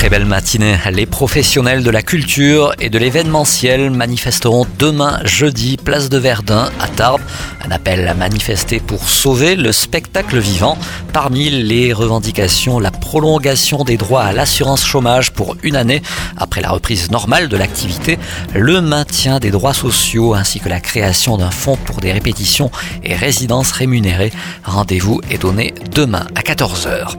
Très 0.00 0.08
belle 0.08 0.24
matinée. 0.24 0.78
Les 0.90 1.04
professionnels 1.04 1.82
de 1.82 1.90
la 1.90 2.00
culture 2.00 2.72
et 2.80 2.88
de 2.88 2.98
l'événementiel 2.98 3.90
manifesteront 3.90 4.66
demain 4.78 5.20
jeudi 5.26 5.76
place 5.76 6.08
de 6.08 6.16
Verdun 6.16 6.70
à 6.80 6.88
Tarbes. 6.88 7.20
Un 7.66 7.70
appel 7.70 8.08
à 8.08 8.14
manifester 8.14 8.80
pour 8.80 9.06
sauver 9.06 9.56
le 9.56 9.72
spectacle 9.72 10.38
vivant. 10.38 10.78
Parmi 11.12 11.50
les 11.50 11.92
revendications, 11.92 12.78
la 12.78 12.90
prolongation 12.90 13.84
des 13.84 13.98
droits 13.98 14.22
à 14.22 14.32
l'assurance 14.32 14.86
chômage 14.86 15.32
pour 15.32 15.54
une 15.62 15.76
année 15.76 16.00
après 16.38 16.62
la 16.62 16.70
reprise 16.70 17.10
normale 17.10 17.50
de 17.50 17.58
l'activité, 17.58 18.18
le 18.54 18.80
maintien 18.80 19.38
des 19.38 19.50
droits 19.50 19.74
sociaux 19.74 20.32
ainsi 20.32 20.60
que 20.60 20.70
la 20.70 20.80
création 20.80 21.36
d'un 21.36 21.50
fonds 21.50 21.76
pour 21.76 22.00
des 22.00 22.12
répétitions 22.12 22.70
et 23.04 23.14
résidences 23.14 23.72
rémunérées. 23.72 24.32
Rendez-vous 24.64 25.20
est 25.30 25.42
donné 25.42 25.74
demain 25.92 26.26
à 26.36 26.40
14h. 26.40 27.18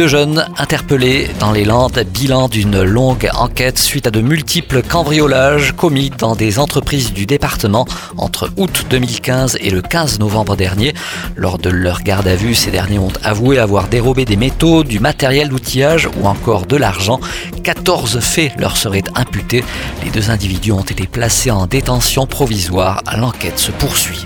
Deux 0.00 0.08
jeunes 0.08 0.46
interpellés 0.56 1.28
dans 1.40 1.52
les 1.52 1.66
Landes 1.66 2.02
bilan 2.14 2.48
d'une 2.48 2.82
longue 2.82 3.28
enquête 3.34 3.78
suite 3.78 4.06
à 4.06 4.10
de 4.10 4.22
multiples 4.22 4.80
cambriolages 4.80 5.72
commis 5.72 6.08
dans 6.08 6.34
des 6.34 6.58
entreprises 6.58 7.12
du 7.12 7.26
département 7.26 7.86
entre 8.16 8.50
août 8.56 8.86
2015 8.88 9.58
et 9.60 9.68
le 9.68 9.82
15 9.82 10.18
novembre 10.18 10.56
dernier. 10.56 10.94
Lors 11.36 11.58
de 11.58 11.68
leur 11.68 12.00
garde 12.00 12.26
à 12.28 12.34
vue, 12.34 12.54
ces 12.54 12.70
derniers 12.70 12.98
ont 12.98 13.12
avoué 13.22 13.58
avoir 13.58 13.88
dérobé 13.88 14.24
des 14.24 14.36
métaux, 14.36 14.84
du 14.84 15.00
matériel 15.00 15.50
d'outillage 15.50 16.08
ou 16.18 16.26
encore 16.26 16.64
de 16.64 16.76
l'argent. 16.76 17.20
14 17.62 18.20
faits 18.20 18.52
leur 18.56 18.78
seraient 18.78 19.04
imputés. 19.14 19.62
Les 20.02 20.10
deux 20.10 20.30
individus 20.30 20.72
ont 20.72 20.80
été 20.80 21.06
placés 21.06 21.50
en 21.50 21.66
détention 21.66 22.26
provisoire. 22.26 23.02
L'enquête 23.18 23.58
se 23.58 23.70
poursuit. 23.70 24.24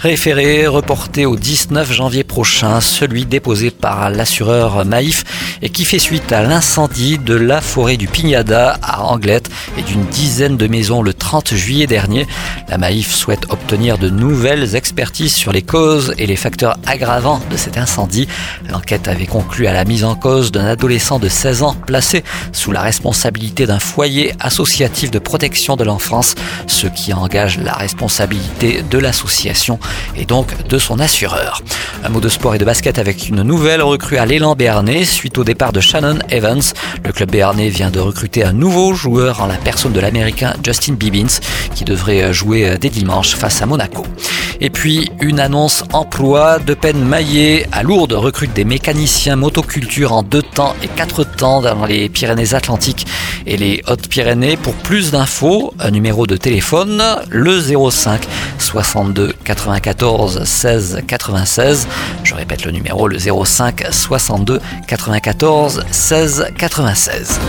Référé 0.00 0.66
reporté 0.66 1.24
au 1.24 1.36
19 1.36 1.90
janvier 1.90 2.24
prochain, 2.24 2.82
celui 2.82 3.24
déposé 3.24 3.70
par 3.70 4.10
l'assureur 4.10 4.84
Maïf 4.84 5.13
sportif 5.14 5.53
et 5.64 5.70
qui 5.70 5.86
fait 5.86 5.98
suite 5.98 6.30
à 6.30 6.42
l'incendie 6.42 7.18
de 7.18 7.34
la 7.34 7.62
forêt 7.62 7.96
du 7.96 8.06
Pignada 8.06 8.78
à 8.82 9.02
Anglette 9.02 9.50
et 9.78 9.82
d'une 9.82 10.04
dizaine 10.04 10.58
de 10.58 10.66
maisons 10.66 11.00
le 11.00 11.14
30 11.14 11.54
juillet 11.54 11.86
dernier. 11.86 12.26
La 12.68 12.76
Maïf 12.76 13.10
souhaite 13.10 13.46
obtenir 13.50 13.96
de 13.96 14.10
nouvelles 14.10 14.76
expertises 14.76 15.34
sur 15.34 15.52
les 15.52 15.62
causes 15.62 16.14
et 16.18 16.26
les 16.26 16.36
facteurs 16.36 16.76
aggravants 16.86 17.40
de 17.50 17.56
cet 17.56 17.78
incendie. 17.78 18.28
L'enquête 18.70 19.08
avait 19.08 19.26
conclu 19.26 19.66
à 19.66 19.72
la 19.72 19.86
mise 19.86 20.04
en 20.04 20.14
cause 20.16 20.52
d'un 20.52 20.66
adolescent 20.66 21.18
de 21.18 21.28
16 21.28 21.62
ans 21.62 21.74
placé 21.86 22.24
sous 22.52 22.70
la 22.70 22.82
responsabilité 22.82 23.64
d'un 23.66 23.78
foyer 23.78 24.34
associatif 24.40 25.10
de 25.10 25.18
protection 25.18 25.76
de 25.76 25.84
l'enfance, 25.84 26.34
ce 26.66 26.88
qui 26.88 27.14
engage 27.14 27.58
la 27.58 27.72
responsabilité 27.72 28.82
de 28.82 28.98
l'association 28.98 29.78
et 30.14 30.26
donc 30.26 30.66
de 30.68 30.78
son 30.78 31.00
assureur. 31.00 31.62
Un 32.04 32.10
mot 32.10 32.20
de 32.20 32.28
sport 32.28 32.54
et 32.54 32.58
de 32.58 32.66
basket 32.66 32.98
avec 32.98 33.30
une 33.30 33.42
nouvelle 33.42 33.80
recrue 33.80 34.18
à 34.18 34.26
l'élan 34.26 34.54
Béarnais 34.54 35.06
suite 35.06 35.38
au 35.38 35.44
départ 35.54 35.72
de 35.72 35.80
Shannon 35.80 36.18
Evans. 36.30 36.62
Le 37.04 37.12
club 37.12 37.30
béarnais 37.30 37.68
vient 37.68 37.92
de 37.92 38.00
recruter 38.00 38.42
un 38.42 38.52
nouveau 38.52 38.92
joueur 38.92 39.40
en 39.40 39.46
la 39.46 39.54
personne 39.54 39.92
de 39.92 40.00
l'américain 40.00 40.54
Justin 40.64 40.94
Bibbins 40.94 41.38
qui 41.76 41.84
devrait 41.84 42.32
jouer 42.32 42.76
dès 42.80 42.88
dimanche 42.88 43.36
face 43.36 43.62
à 43.62 43.66
Monaco. 43.66 44.04
Et 44.60 44.68
puis 44.68 45.12
une 45.20 45.38
annonce 45.38 45.84
emploi 45.92 46.58
de 46.58 46.74
peine 46.74 47.04
maillée 47.04 47.66
à 47.70 47.84
Lourdes 47.84 48.14
recrute 48.14 48.52
des 48.52 48.64
mécaniciens 48.64 49.36
motoculture 49.36 50.12
en 50.12 50.24
deux 50.24 50.42
temps 50.42 50.74
et 50.82 50.88
quatre 50.88 51.22
temps 51.22 51.60
dans 51.60 51.86
les 51.86 52.08
Pyrénées-Atlantiques 52.08 53.06
et 53.46 53.56
les 53.56 53.80
Hautes-Pyrénées. 53.86 54.56
Pour 54.56 54.74
plus 54.74 55.12
d'infos, 55.12 55.72
un 55.78 55.92
numéro 55.92 56.26
de 56.26 56.36
téléphone, 56.36 57.00
le 57.30 57.60
05 57.60 58.26
62 58.58 59.32
94 59.44 60.44
16 60.44 61.02
96. 61.06 61.88
Je 62.22 62.34
répète 62.34 62.64
le 62.64 62.72
numéro, 62.72 63.08
le 63.08 63.18
05 63.18 63.86
62 63.90 64.60
94 64.86 65.84
16 65.90 66.46
96. 66.56 67.40